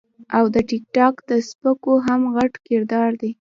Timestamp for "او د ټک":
0.37-0.83